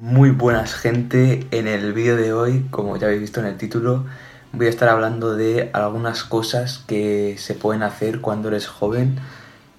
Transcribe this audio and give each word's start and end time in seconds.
Muy 0.00 0.30
buenas 0.30 0.74
gente, 0.74 1.48
en 1.50 1.66
el 1.66 1.92
vídeo 1.92 2.16
de 2.16 2.32
hoy, 2.32 2.64
como 2.70 2.96
ya 2.96 3.08
habéis 3.08 3.20
visto 3.20 3.40
en 3.40 3.46
el 3.46 3.56
título, 3.56 4.04
voy 4.52 4.66
a 4.66 4.70
estar 4.70 4.88
hablando 4.88 5.34
de 5.34 5.70
algunas 5.72 6.22
cosas 6.22 6.84
que 6.86 7.34
se 7.36 7.54
pueden 7.54 7.82
hacer 7.82 8.20
cuando 8.20 8.46
eres 8.46 8.68
joven 8.68 9.18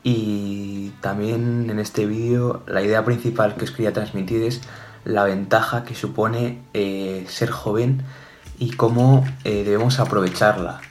y 0.04 0.90
también 1.00 1.70
en 1.70 1.80
este 1.80 2.06
vídeo 2.06 2.64
la 2.68 2.82
idea 2.82 3.06
principal 3.06 3.56
que 3.56 3.64
os 3.64 3.72
quería 3.72 3.94
transmitir 3.94 4.44
es 4.44 4.60
la 5.06 5.24
ventaja 5.24 5.86
que 5.86 5.96
supone 5.96 6.60
eh, 6.74 7.26
ser 7.30 7.50
joven 7.50 8.04
y 8.58 8.72
cómo 8.72 9.26
eh, 9.46 9.64
debemos 9.64 10.02
aprovecharla. 10.02 10.82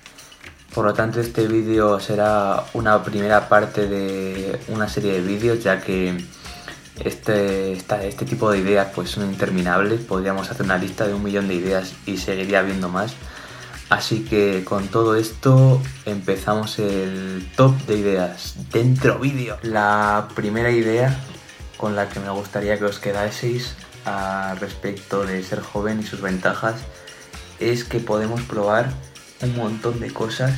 Por 0.75 0.87
lo 0.87 0.95
tanto 0.95 1.21
este 1.21 1.47
vídeo 1.49 2.01
será 2.01 2.65
una 2.73 3.05
primera 3.05 3.51
parte 3.51 3.89
de 3.89 4.59
una 4.69 4.89
serie 4.89 5.13
de 5.13 5.21
vídeos 5.21 5.63
ya 5.63 5.83
que 5.83 6.17
este, 7.05 7.73
este 7.73 8.25
tipo 8.25 8.51
de 8.51 8.59
ideas 8.59 8.89
pues 8.95 9.11
son 9.11 9.25
interminables, 9.25 10.01
podríamos 10.01 10.51
hacer 10.51 10.65
una 10.65 10.79
lista 10.79 11.07
de 11.07 11.15
un 11.15 11.23
millón 11.23 11.49
de 11.49 11.55
ideas 11.55 11.95
y 12.07 12.17
seguiría 12.19 12.61
habiendo 12.61 12.89
más. 12.89 13.15
Así 13.91 14.25
que 14.25 14.65
con 14.65 14.89
todo 14.89 15.17
esto 15.17 15.81
empezamos 16.05 16.79
el 16.79 17.51
top 17.57 17.75
de 17.87 17.99
ideas 17.99 18.57
dentro 18.71 19.19
vídeo. 19.19 19.57
La 19.63 20.29
primera 20.35 20.71
idea 20.71 21.19
con 21.79 21.97
la 21.97 22.09
que 22.09 22.21
me 22.21 22.29
gustaría 22.31 22.79
que 22.79 22.85
os 22.85 22.99
quedaseis 22.99 23.75
respecto 24.61 25.25
de 25.25 25.43
ser 25.43 25.61
joven 25.61 26.01
y 26.01 26.03
sus 26.03 26.21
ventajas 26.21 26.77
es 27.61 27.85
que 27.85 27.99
podemos 27.99 28.43
probar 28.43 28.91
un 29.41 29.57
montón 29.57 30.01
de 30.01 30.13
cosas 30.13 30.53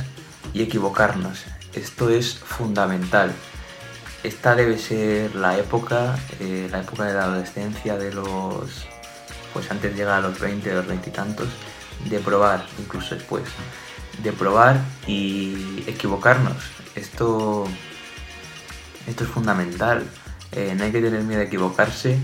y 0.53 0.63
equivocarnos. 0.63 1.43
Esto 1.73 2.09
es 2.09 2.35
fundamental 2.35 3.31
esta 4.23 4.55
debe 4.55 4.77
ser 4.77 5.35
la 5.35 5.57
época, 5.57 6.17
eh, 6.39 6.67
la 6.71 6.81
época 6.81 7.05
de 7.05 7.13
la 7.13 7.23
adolescencia, 7.23 7.97
de 7.97 8.13
los, 8.13 8.85
pues 9.53 9.69
antes 9.71 9.91
de 9.91 9.97
llegar 9.97 10.19
a 10.19 10.21
los 10.21 10.39
20, 10.39 10.73
los 10.73 10.87
20 10.87 11.09
y 11.09 11.13
tantos, 11.13 11.47
de 12.05 12.19
probar, 12.19 12.65
incluso 12.79 13.15
después, 13.15 13.43
de 14.21 14.31
probar 14.31 14.79
y 15.07 15.83
equivocarnos. 15.87 16.57
Esto, 16.95 17.65
esto 19.07 19.23
es 19.23 19.29
fundamental. 19.29 20.03
Eh, 20.51 20.75
no 20.77 20.83
hay 20.83 20.91
que 20.91 21.01
tener 21.01 21.23
miedo 21.23 21.41
a 21.41 21.45
equivocarse, 21.45 22.19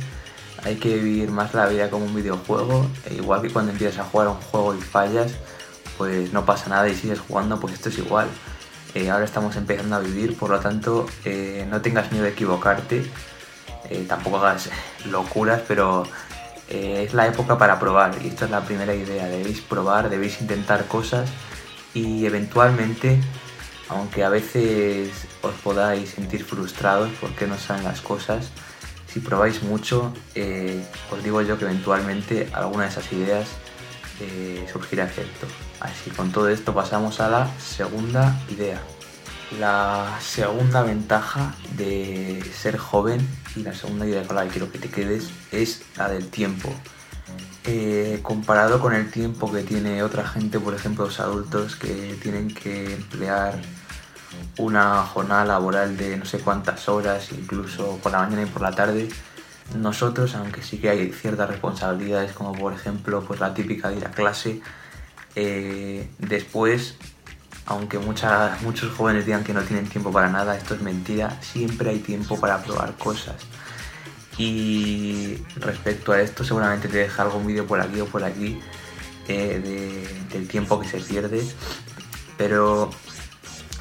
hay 0.64 0.76
que 0.76 0.98
vivir 0.98 1.32
más 1.32 1.54
la 1.54 1.66
vida 1.68 1.90
como 1.90 2.06
un 2.06 2.16
videojuego, 2.16 2.88
e 3.06 3.16
igual 3.16 3.42
que 3.42 3.50
cuando 3.50 3.72
empiezas 3.72 4.00
a 4.00 4.04
jugar 4.04 4.28
un 4.28 4.36
juego 4.36 4.76
y 4.76 4.82
fallas, 4.82 5.32
pues 5.98 6.32
no 6.34 6.46
pasa 6.46 6.70
nada 6.70 6.88
y 6.90 6.96
sigues 6.96 7.20
jugando, 7.20 7.60
pues 7.60 7.74
esto 7.74 7.90
es 7.90 7.98
igual. 7.98 8.28
Eh, 8.98 9.12
ahora 9.12 9.26
estamos 9.26 9.56
empezando 9.56 9.96
a 9.96 10.00
vivir, 10.00 10.36
por 10.36 10.50
lo 10.50 10.60
tanto 10.60 11.06
eh, 11.24 11.68
no 11.70 11.82
tengas 11.82 12.12
miedo 12.12 12.24
de 12.24 12.32
equivocarte, 12.32 13.06
eh, 13.92 14.06
tampoco 14.08 14.38
hagas 14.38 14.72
locuras, 15.06 15.62
pero 15.68 16.04
es 16.68 17.14
la 17.14 17.28
época 17.28 17.60
para 17.60 17.80
probar 17.80 18.16
y 18.24 18.28
esta 18.28 18.46
es 18.46 18.52
la 18.52 18.62
primera 18.62 18.96
idea, 18.96 19.28
debéis 19.28 19.62
probar, 19.62 20.10
debéis 20.10 20.42
intentar 20.42 20.88
cosas 20.88 21.30
y 21.94 22.26
eventualmente, 22.26 23.22
aunque 23.88 24.24
a 24.24 24.30
veces 24.30 25.12
os 25.44 25.54
podáis 25.64 26.10
sentir 26.10 26.44
frustrados 26.44 27.12
porque 27.22 27.46
no 27.46 27.56
salen 27.56 27.84
las 27.84 28.02
cosas, 28.02 28.50
si 29.08 29.20
probáis 29.20 29.62
mucho, 29.62 30.12
os 31.12 31.24
digo 31.24 31.44
yo 31.44 31.60
que 31.60 31.66
eventualmente 31.66 32.50
alguna 32.52 32.86
de 32.86 32.90
esas 32.90 33.14
ideas 33.14 33.48
surgirá 34.72 35.06
efecto. 35.06 35.48
Así 35.80 36.10
con 36.12 36.32
todo 36.32 36.50
esto 36.50 36.74
pasamos 36.74 37.20
a 37.20 37.30
la 37.30 37.60
segunda 37.60 38.40
idea. 38.50 38.82
La 39.60 40.18
segunda 40.20 40.84
ventaja 40.84 41.56
de 41.78 42.44
ser 42.54 42.78
joven 42.78 43.26
y 43.56 43.64
la 43.64 43.74
segunda 43.74 44.06
idea 44.06 44.24
con 44.24 44.36
la 44.36 44.44
que 44.44 44.50
quiero 44.50 44.72
que 44.72 44.80
te 44.80 44.90
quedes 44.90 45.30
es 45.52 45.84
la 45.96 46.10
del 46.10 46.28
tiempo. 46.30 46.70
Eh, 47.66 48.20
comparado 48.22 48.80
con 48.80 48.94
el 48.94 49.12
tiempo 49.12 49.52
que 49.52 49.64
tiene 49.64 50.02
otra 50.04 50.28
gente, 50.28 50.60
por 50.60 50.74
ejemplo 50.74 51.06
los 51.06 51.20
adultos 51.20 51.76
que 51.76 52.18
tienen 52.22 52.54
que 52.54 52.94
emplear 52.94 53.60
una 54.58 55.04
jornada 55.04 55.46
laboral 55.46 55.98
de 55.98 56.18
no 56.18 56.26
sé 56.26 56.40
cuántas 56.40 56.88
horas, 56.90 57.32
incluso 57.32 57.98
por 58.02 58.12
la 58.12 58.20
mañana 58.20 58.44
y 58.44 58.46
por 58.46 58.62
la 58.62 58.72
tarde, 58.72 59.10
nosotros, 59.76 60.36
aunque 60.36 60.62
sí 60.62 60.78
que 60.78 60.90
hay 60.90 61.12
ciertas 61.12 61.50
responsabilidades, 61.50 62.32
como 62.32 62.54
por 62.54 62.74
ejemplo 62.74 63.24
pues 63.26 63.40
la 63.40 63.54
típica 63.54 63.90
de 63.90 63.98
ir 63.98 64.06
a 64.06 64.12
clase, 64.12 64.62
eh, 65.36 66.10
después, 66.20 66.96
aunque 67.66 68.00
muchos 68.00 68.92
jóvenes 68.96 69.26
digan 69.26 69.44
que 69.44 69.54
no 69.54 69.62
tienen 69.64 69.88
tiempo 69.88 70.12
para 70.12 70.30
nada, 70.30 70.58
esto 70.58 70.76
es 70.76 70.82
mentira, 70.82 71.38
siempre 71.42 71.90
hay 71.90 72.00
tiempo 72.00 72.40
para 72.40 72.64
probar 72.64 72.96
cosas. 72.96 73.36
Y 74.38 75.38
respecto 75.56 76.12
a 76.12 76.22
esto, 76.22 76.44
seguramente 76.44 76.88
te 76.88 76.98
deja 76.98 77.24
algún 77.24 77.46
vídeo 77.48 77.66
por 77.66 77.82
aquí 77.82 78.00
o 78.00 78.06
por 78.06 78.24
aquí 78.24 78.60
eh, 79.28 80.08
del 80.32 80.48
tiempo 80.48 80.80
que 80.80 80.88
se 80.88 81.00
pierde. 81.00 81.44
Pero 82.38 82.92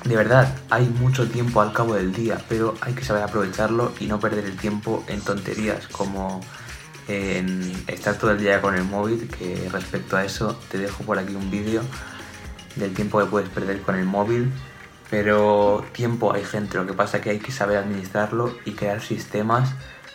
de 0.06 0.16
verdad, 0.16 0.54
hay 0.70 0.86
mucho 0.86 1.28
tiempo 1.28 1.60
al 1.60 1.72
cabo 1.72 1.94
del 1.94 2.12
día, 2.12 2.38
pero 2.48 2.74
hay 2.80 2.94
que 2.94 3.04
saber 3.04 3.22
aprovecharlo 3.22 3.92
y 3.98 4.06
no 4.06 4.20
perder 4.20 4.44
el 4.44 4.56
tiempo 4.56 5.04
en 5.08 5.20
tonterías 5.20 5.88
como 5.88 6.40
en 7.08 7.72
estar 7.86 8.16
todo 8.16 8.32
el 8.32 8.38
día 8.38 8.60
con 8.60 8.74
el 8.74 8.84
móvil, 8.84 9.28
que 9.28 9.68
respecto 9.72 10.16
a 10.16 10.24
eso 10.24 10.58
te 10.70 10.78
dejo 10.78 11.04
por 11.04 11.18
aquí 11.18 11.34
un 11.34 11.50
vídeo 11.50 11.82
del 12.76 12.94
tiempo 12.94 13.18
que 13.18 13.26
puedes 13.26 13.48
perder 13.48 13.82
con 13.82 13.96
el 13.96 14.04
móvil, 14.04 14.52
pero 15.10 15.84
tiempo 15.92 16.32
hay 16.32 16.44
gente, 16.44 16.78
lo 16.78 16.86
que 16.86 16.92
pasa 16.92 17.18
es 17.18 17.22
que 17.22 17.30
hay 17.30 17.38
que 17.38 17.52
saber 17.52 17.78
administrarlo 17.78 18.56
y 18.64 18.72
crear 18.72 19.00
sistemas 19.00 19.74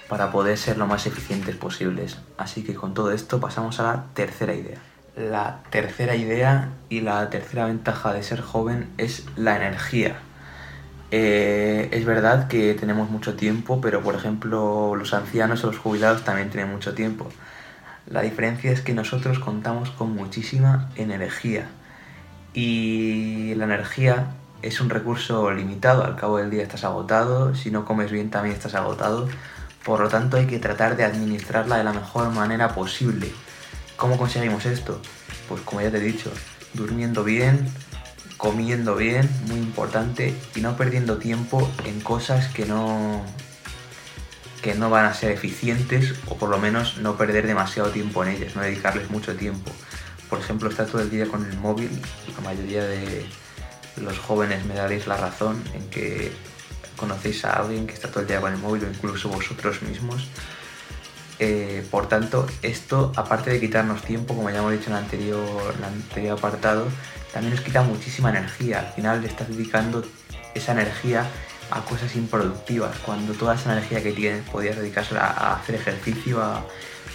para 0.10 0.32
poder 0.32 0.58
ser 0.58 0.78
lo 0.78 0.88
más 0.88 1.06
eficientes 1.06 1.56
posibles. 1.56 2.18
Así 2.38 2.64
que 2.64 2.76
con 2.76 2.94
todo 2.94 3.12
esto 3.12 3.40
pasamos 3.40 3.80
a 3.80 3.84
la 3.84 4.06
tercera 4.14 4.54
idea. 4.54 4.91
La 5.16 5.60
tercera 5.70 6.16
idea 6.16 6.70
y 6.90 7.02
la 7.02 7.30
tercera 7.30 7.66
ventaja 7.66 8.14
de 8.14 8.24
ser 8.24 8.42
joven 8.42 8.90
es 8.98 9.26
la 9.36 9.58
energía. 9.58 10.16
Eh, 11.12 11.90
es 11.92 12.06
verdad 12.06 12.48
que 12.48 12.74
tenemos 12.76 13.10
mucho 13.10 13.36
tiempo, 13.36 13.82
pero 13.82 14.02
por 14.02 14.16
ejemplo 14.16 14.96
los 14.96 15.14
ancianos 15.14 15.64
o 15.66 15.68
los 15.68 15.78
jubilados 15.78 16.24
también 16.24 16.50
tienen 16.50 16.72
mucho 16.72 16.94
tiempo. 16.94 17.28
La 18.08 18.22
diferencia 18.22 18.72
es 18.72 18.82
que 18.82 18.94
nosotros 18.94 19.40
contamos 19.40 19.92
con 19.92 20.16
muchísima 20.16 20.90
energía 20.96 21.68
y 22.54 23.54
la 23.56 23.66
energía 23.66 24.28
es 24.62 24.80
un 24.80 24.90
recurso 24.90 25.52
limitado, 25.52 26.06
al 26.06 26.16
cabo 26.16 26.38
del 26.38 26.50
día 26.50 26.64
estás 26.64 26.86
agotado, 26.86 27.54
si 27.56 27.72
no 27.72 27.84
comes 27.84 28.12
bien 28.12 28.30
también 28.30 28.56
estás 28.56 28.76
agotado, 28.76 29.28
por 29.84 30.00
lo 30.00 30.08
tanto 30.08 30.38
hay 30.38 30.48
que 30.48 30.60
tratar 30.60 30.96
de 30.96 31.04
administrarla 31.04 31.78
de 31.78 31.84
la 31.84 31.94
mejor 31.94 32.32
manera 32.32 32.70
posible. 32.70 33.32
¿Cómo 34.02 34.18
conseguimos 34.18 34.66
esto? 34.66 35.00
Pues 35.48 35.62
como 35.62 35.80
ya 35.80 35.92
te 35.92 35.98
he 35.98 36.02
dicho, 36.02 36.32
durmiendo 36.74 37.24
bien, 37.24 37.72
comiendo 38.36 38.96
bien, 38.96 39.30
muy 39.46 39.60
importante, 39.60 40.34
y 40.56 40.62
no 40.62 40.76
perdiendo 40.76 41.20
tiempo 41.20 41.70
en 41.86 42.02
cosas 42.02 42.48
que 42.48 42.66
no 42.66 43.24
que 44.64 44.74
no 44.74 44.90
van 44.90 45.06
a 45.06 45.14
ser 45.14 45.30
eficientes 45.30 46.16
o 46.28 46.36
por 46.36 46.50
lo 46.50 46.58
menos 46.58 46.98
no 46.98 47.16
perder 47.16 47.46
demasiado 47.46 47.92
tiempo 47.92 48.24
en 48.24 48.30
ellas, 48.30 48.56
no 48.56 48.64
dedicarles 48.64 49.12
mucho 49.12 49.36
tiempo. 49.36 49.72
Por 50.32 50.40
ejemplo, 50.40 50.68
estar 50.68 50.88
todo 50.88 51.04
el 51.04 51.12
día 51.12 51.28
con 51.28 51.46
el 51.46 51.56
móvil, 51.60 51.92
la 52.36 52.42
mayoría 52.42 52.84
de 52.84 53.28
los 53.98 54.18
jóvenes 54.18 54.66
me 54.66 54.74
daréis 54.74 55.06
la 55.06 55.18
razón 55.18 55.62
en 55.76 55.88
que 55.92 56.32
conocéis 56.98 57.46
a 57.46 57.54
alguien 57.54 57.86
que 57.86 57.94
está 57.94 58.08
todo 58.08 58.22
el 58.22 58.28
día 58.28 58.42
con 58.42 58.52
el 58.52 58.58
móvil 58.58 58.84
o 58.86 58.88
incluso 58.88 59.30
vosotros 59.30 59.84
mismos. 59.84 60.28
Eh, 61.40 61.86
por 61.90 62.08
tanto, 62.08 62.46
esto, 62.62 63.12
aparte 63.16 63.50
de 63.50 63.60
quitarnos 63.60 64.02
tiempo, 64.04 64.36
como 64.36 64.50
ya 64.50 64.60
hemos 64.60 64.72
dicho 64.74 64.90
en 64.90 64.98
el 64.98 65.04
anterior, 65.04 66.38
apartado, 66.38 66.86
también 67.34 67.56
nos 67.56 67.64
quita 67.64 67.82
muchísima 67.82 68.30
energía. 68.30 68.80
Al 68.80 68.94
final 68.94 69.22
le 69.22 69.28
estás 69.28 69.48
dedicando 69.48 70.04
esa 70.54 70.74
energía 70.74 71.26
a 71.72 71.82
cosas 71.82 72.16
improductivas, 72.16 72.98
cuando 73.00 73.34
toda 73.34 73.56
esa 73.56 73.72
energía 73.72 74.04
que 74.04 74.12
tienes 74.12 74.48
podías 74.50 74.76
dedicársela 74.76 75.22
a 75.22 75.56
hacer 75.56 75.76
ejercicio, 75.76 76.42
a 76.42 76.66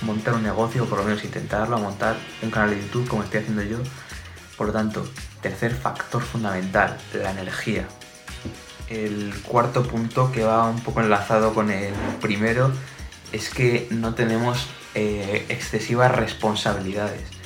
montar 0.03 0.35
un 0.35 0.43
negocio, 0.43 0.85
o 0.85 0.87
por 0.87 0.99
lo 0.99 1.05
menos 1.05 1.23
intentarlo, 1.25 1.77
a 1.77 1.79
montar 1.79 2.17
un 2.43 2.51
canal 2.51 2.71
de 2.71 2.81
YouTube 2.81 3.07
como 3.07 3.23
estoy 3.23 3.41
haciendo 3.41 3.63
yo. 3.63 3.79
Por 4.57 4.69
lo 4.69 4.73
tanto, 4.73 5.07
tercer 5.43 5.75
factor 5.75 6.23
fundamental, 6.23 6.97
la 7.13 7.31
energía. 7.31 7.87
El 8.89 9.35
cuarto 9.43 9.83
punto 9.83 10.33
que 10.33 10.43
va 10.43 10.69
un 10.69 10.81
poco 10.81 11.01
enlazado 11.01 11.53
con 11.53 11.71
el 11.71 11.93
primero 12.21 12.73
es 13.33 13.51
que 13.51 13.89
no 13.91 14.15
tenemos 14.15 14.67
eh, 14.95 15.47
excesivas 15.49 16.15
responsabilidades 16.15 17.37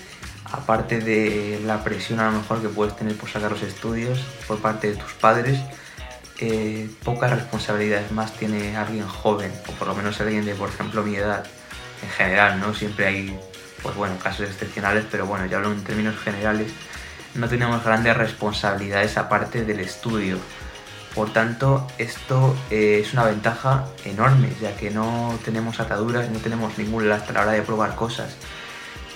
aparte 0.52 1.00
de 1.00 1.60
la 1.64 1.84
presión 1.84 2.20
a 2.20 2.30
lo 2.30 2.38
mejor 2.38 2.60
que 2.60 2.68
puedes 2.68 2.96
tener 2.96 3.16
por 3.16 3.28
sacar 3.28 3.52
los 3.52 3.62
estudios 3.62 4.20
por 4.46 4.58
parte 4.58 4.90
de 4.90 4.96
tus 4.96 5.12
padres, 5.12 5.60
eh, 6.40 6.88
pocas 7.04 7.30
responsabilidades 7.30 8.10
más 8.12 8.32
tiene 8.32 8.76
alguien 8.76 9.06
joven, 9.06 9.52
o 9.68 9.72
por 9.72 9.88
lo 9.88 9.94
menos 9.94 10.20
alguien 10.20 10.44
de, 10.44 10.54
por 10.54 10.68
ejemplo, 10.68 11.02
mi 11.02 11.16
edad. 11.16 11.44
En 12.02 12.08
general, 12.08 12.58
¿no? 12.60 12.72
Siempre 12.74 13.06
hay, 13.06 13.38
pues 13.82 13.94
bueno, 13.94 14.16
casos 14.18 14.48
excepcionales, 14.48 15.04
pero 15.10 15.26
bueno, 15.26 15.44
ya 15.44 15.58
hablo 15.58 15.70
en 15.70 15.84
términos 15.84 16.16
generales, 16.18 16.72
no 17.34 17.46
tenemos 17.46 17.84
grandes 17.84 18.16
responsabilidades 18.16 19.18
aparte 19.18 19.64
del 19.64 19.80
estudio. 19.80 20.38
Por 21.14 21.32
tanto, 21.32 21.86
esto 21.98 22.56
eh, 22.70 23.00
es 23.04 23.12
una 23.12 23.24
ventaja 23.24 23.86
enorme, 24.04 24.48
ya 24.60 24.76
que 24.76 24.90
no 24.90 25.36
tenemos 25.44 25.80
ataduras, 25.80 26.30
no 26.30 26.38
tenemos 26.38 26.78
ningún 26.78 27.08
lastre 27.08 27.32
a 27.32 27.40
la 27.40 27.48
hora 27.48 27.52
de 27.52 27.62
probar 27.62 27.96
cosas. 27.96 28.36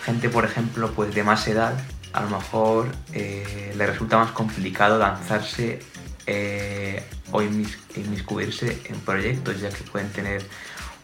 Gente, 0.02 0.28
por 0.28 0.44
ejemplo, 0.44 0.90
pues 0.92 1.14
de 1.14 1.22
más 1.22 1.46
edad, 1.46 1.74
a 2.12 2.22
lo 2.22 2.30
mejor 2.30 2.88
eh, 3.12 3.72
le 3.76 3.86
resulta 3.86 4.18
más 4.18 4.32
complicado 4.32 4.98
lanzarse 4.98 5.80
eh, 6.26 7.04
o 7.30 7.42
inmiscuirse 7.42 8.82
en 8.86 8.98
proyectos, 9.00 9.60
ya 9.60 9.68
que 9.68 9.84
pueden 9.84 10.10
tener 10.10 10.44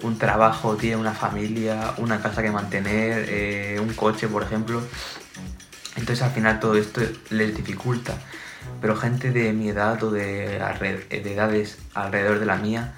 un 0.03 0.19
trabajo, 0.19 0.75
tienen 0.77 0.99
una 0.99 1.15
familia, 1.15 1.95
una 1.99 2.21
casa 2.21 2.43
que 2.43 2.51
mantener, 2.51 3.81
un 3.81 3.93
coche, 3.95 4.27
por 4.27 4.43
ejemplo. 4.43 4.83
Entonces 5.97 6.23
al 6.23 6.33
final 6.33 6.59
todo 6.59 6.75
esto 6.75 7.01
les 7.31 7.57
dificulta 7.57 8.17
pero 8.81 8.97
gente 8.97 9.31
de 9.31 9.53
mi 9.53 9.69
edad 9.69 10.03
o 10.03 10.11
de, 10.11 10.57
edades 11.11 11.79
alrededor 11.95 12.39
de 12.39 12.47
la 12.47 12.57
mía, 12.57 12.95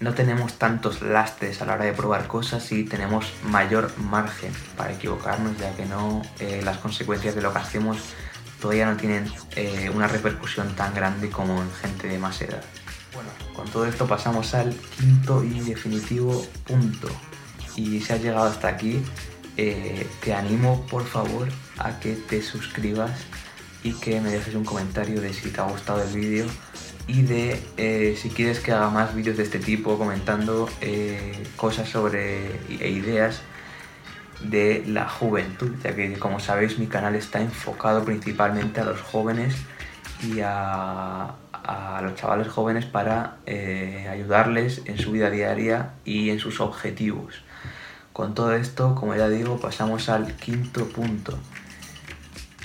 no 0.00 0.14
tenemos 0.14 0.58
tantos 0.58 1.02
lastres 1.02 1.60
a 1.60 1.66
la 1.66 1.74
hora 1.74 1.84
de 1.84 1.92
probar 1.92 2.28
cosas 2.28 2.70
y 2.70 2.84
tenemos 2.84 3.32
mayor 3.44 3.90
margen 3.98 4.52
para 4.76 4.92
equivocarnos, 4.92 5.58
ya 5.58 5.74
que 5.74 5.86
no 5.86 6.22
eh, 6.38 6.60
las 6.64 6.78
consecuencias 6.78 7.34
de 7.34 7.42
lo 7.42 7.52
que 7.52 7.58
hacemos 7.58 7.98
todavía 8.60 8.86
no 8.86 8.96
tienen 8.96 9.30
eh, 9.56 9.90
una 9.94 10.06
repercusión 10.06 10.74
tan 10.74 10.94
grande 10.94 11.30
como 11.30 11.60
en 11.60 11.70
gente 11.72 12.08
de 12.08 12.18
más 12.18 12.40
edad. 12.42 12.62
Bueno, 13.14 13.30
con 13.54 13.68
todo 13.68 13.86
esto 13.86 14.06
pasamos 14.06 14.54
al 14.54 14.74
quinto 14.74 15.42
y 15.42 15.60
definitivo 15.60 16.46
punto. 16.64 17.08
Y 17.76 18.00
si 18.00 18.12
has 18.12 18.22
llegado 18.22 18.46
hasta 18.46 18.68
aquí, 18.68 19.02
eh, 19.56 20.06
te 20.22 20.34
animo 20.34 20.86
por 20.86 21.04
favor 21.04 21.48
a 21.78 21.98
que 21.98 22.14
te 22.14 22.42
suscribas 22.42 23.10
y 23.82 23.92
que 23.92 24.20
me 24.20 24.30
dejes 24.30 24.54
un 24.54 24.64
comentario 24.64 25.20
de 25.20 25.32
si 25.32 25.50
te 25.50 25.60
ha 25.60 25.64
gustado 25.64 26.02
el 26.02 26.14
vídeo 26.14 26.46
y 27.06 27.22
de 27.22 27.62
eh, 27.76 28.16
si 28.20 28.28
quieres 28.28 28.60
que 28.60 28.72
haga 28.72 28.90
más 28.90 29.14
vídeos 29.14 29.36
de 29.36 29.42
este 29.42 29.58
tipo 29.58 29.96
comentando 29.96 30.68
eh, 30.80 31.42
cosas 31.56 31.88
sobre 31.88 32.60
e 32.68 32.90
ideas 32.90 33.40
de 34.42 34.84
la 34.86 35.08
juventud, 35.08 35.74
ya 35.82 35.96
que 35.96 36.18
como 36.18 36.38
sabéis 36.38 36.78
mi 36.78 36.86
canal 36.86 37.16
está 37.16 37.40
enfocado 37.40 38.04
principalmente 38.04 38.80
a 38.80 38.84
los 38.84 39.00
jóvenes 39.00 39.56
y 40.22 40.40
a, 40.42 41.34
los 42.02 42.14
chavales 42.14 42.48
jóvenes 42.48 42.86
para 42.86 43.36
eh, 43.44 44.08
ayudarles 44.10 44.82
en 44.86 44.96
su 44.96 45.12
vida 45.12 45.28
diaria 45.28 45.90
y 46.04 46.30
en 46.30 46.38
sus 46.38 46.60
objetivos. 46.60 47.42
Con 48.14 48.34
todo 48.34 48.54
esto, 48.54 48.94
como 48.94 49.14
ya 49.14 49.28
digo, 49.28 49.60
pasamos 49.60 50.08
al 50.08 50.34
quinto 50.36 50.88
punto. 50.88 51.38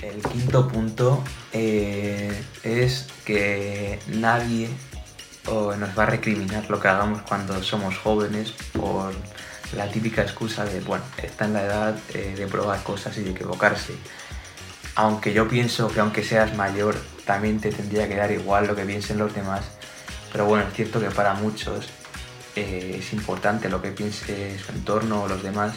El 0.02 0.22
quinto 0.22 0.68
punto 0.68 1.22
eh, 1.52 2.42
es 2.62 3.06
que 3.24 3.98
nadie 4.08 4.68
nos 5.46 5.98
va 5.98 6.04
a 6.04 6.06
recriminar 6.06 6.68
lo 6.70 6.80
que 6.80 6.88
hagamos 6.88 7.22
cuando 7.22 7.62
somos 7.62 7.98
jóvenes 7.98 8.52
por 8.72 9.12
la 9.76 9.90
típica 9.90 10.22
excusa 10.22 10.64
de, 10.64 10.80
bueno, 10.80 11.04
está 11.22 11.44
en 11.46 11.52
la 11.52 11.62
edad 11.62 11.98
eh, 12.14 12.34
de 12.36 12.46
probar 12.46 12.82
cosas 12.82 13.16
y 13.18 13.22
de 13.22 13.30
equivocarse. 13.30 13.94
Aunque 14.94 15.32
yo 15.32 15.48
pienso 15.48 15.88
que 15.88 16.00
aunque 16.00 16.22
seas 16.22 16.54
mayor, 16.56 16.96
también 17.24 17.60
te 17.60 17.70
tendría 17.70 18.08
que 18.08 18.14
dar 18.14 18.30
igual 18.30 18.66
lo 18.66 18.76
que 18.76 18.84
piensen 18.84 19.18
los 19.18 19.34
demás. 19.34 19.64
Pero 20.32 20.46
bueno, 20.46 20.66
es 20.68 20.74
cierto 20.74 21.00
que 21.00 21.10
para 21.10 21.34
muchos 21.34 21.88
eh, 22.56 22.96
es 22.98 23.12
importante 23.12 23.68
lo 23.68 23.82
que 23.82 23.90
piense 23.90 24.58
su 24.58 24.72
entorno 24.72 25.22
o 25.24 25.28
los 25.28 25.42
demás 25.42 25.74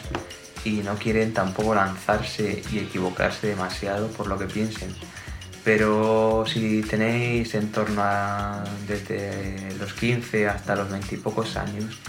y 0.63 0.81
no 0.81 0.95
quieren 0.95 1.33
tampoco 1.33 1.75
lanzarse 1.75 2.61
y 2.71 2.79
equivocarse 2.79 3.47
demasiado 3.47 4.07
por 4.09 4.27
lo 4.27 4.37
que 4.37 4.45
piensen. 4.45 4.93
Pero 5.63 6.45
si 6.47 6.81
tenéis 6.81 7.53
en 7.55 7.71
torno 7.71 8.01
a 8.01 8.63
desde 8.87 9.73
los 9.79 9.93
15 9.93 10.47
hasta 10.47 10.75
los 10.75 10.89
20 10.89 11.15
y 11.15 11.17
pocos 11.17 11.57
años, 11.57 11.99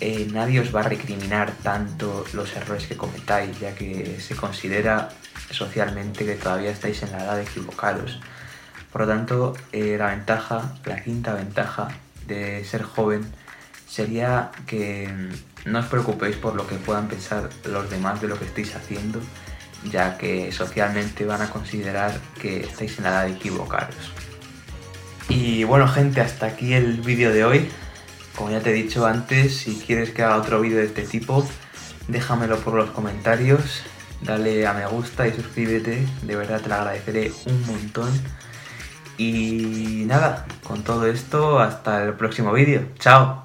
eh, 0.00 0.26
nadie 0.32 0.60
os 0.60 0.74
va 0.74 0.80
a 0.80 0.84
recriminar 0.84 1.52
tanto 1.62 2.24
los 2.32 2.56
errores 2.56 2.86
que 2.86 2.96
cometáis, 2.96 3.60
ya 3.60 3.74
que 3.74 4.18
se 4.20 4.34
considera 4.34 5.10
socialmente 5.50 6.24
que 6.24 6.34
todavía 6.34 6.70
estáis 6.70 7.02
en 7.02 7.12
la 7.12 7.24
edad 7.24 7.36
de 7.36 7.42
equivocaros. 7.42 8.20
Por 8.90 9.02
lo 9.02 9.06
tanto, 9.06 9.54
eh, 9.72 9.96
la 9.98 10.08
ventaja, 10.08 10.74
la 10.84 11.02
quinta 11.02 11.34
ventaja 11.34 11.88
de 12.26 12.64
ser 12.64 12.82
joven 12.82 13.24
sería 13.92 14.50
que 14.66 15.06
no 15.66 15.78
os 15.80 15.86
preocupéis 15.86 16.36
por 16.36 16.54
lo 16.56 16.66
que 16.66 16.76
puedan 16.76 17.08
pensar 17.08 17.50
los 17.66 17.90
demás 17.90 18.22
de 18.22 18.28
lo 18.28 18.38
que 18.38 18.46
estáis 18.46 18.74
haciendo, 18.74 19.20
ya 19.90 20.16
que 20.16 20.50
socialmente 20.50 21.26
van 21.26 21.42
a 21.42 21.50
considerar 21.50 22.18
que 22.40 22.60
estáis 22.60 22.96
en 22.96 23.04
la 23.04 23.10
edad 23.10 23.24
de 23.26 23.32
equivocaros. 23.32 24.12
Y 25.28 25.64
bueno 25.64 25.86
gente, 25.88 26.22
hasta 26.22 26.46
aquí 26.46 26.72
el 26.72 27.02
vídeo 27.02 27.32
de 27.32 27.44
hoy. 27.44 27.68
Como 28.34 28.50
ya 28.50 28.60
te 28.60 28.70
he 28.70 28.72
dicho 28.72 29.04
antes, 29.04 29.58
si 29.58 29.76
quieres 29.76 30.10
que 30.10 30.22
haga 30.22 30.38
otro 30.38 30.62
vídeo 30.62 30.78
de 30.78 30.86
este 30.86 31.02
tipo, 31.02 31.46
déjamelo 32.08 32.58
por 32.60 32.72
los 32.72 32.90
comentarios, 32.92 33.82
dale 34.22 34.66
a 34.66 34.72
me 34.72 34.86
gusta 34.86 35.28
y 35.28 35.34
suscríbete, 35.34 36.06
de 36.22 36.36
verdad 36.36 36.62
te 36.62 36.70
lo 36.70 36.76
agradeceré 36.76 37.30
un 37.44 37.66
montón. 37.66 38.10
Y 39.18 40.04
nada, 40.06 40.46
con 40.64 40.82
todo 40.82 41.06
esto, 41.06 41.60
hasta 41.60 42.02
el 42.04 42.14
próximo 42.14 42.54
vídeo. 42.54 42.88
¡Chao! 42.98 43.41